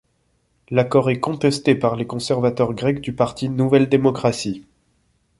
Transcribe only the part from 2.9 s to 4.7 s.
du parti Nouvelle démocratie.